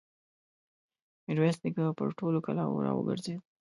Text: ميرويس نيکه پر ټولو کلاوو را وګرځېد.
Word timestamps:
ميرويس 1.25 1.57
نيکه 1.63 1.83
پر 1.97 2.07
ټولو 2.19 2.39
کلاوو 2.45 2.83
را 2.85 2.91
وګرځېد. 2.95 3.39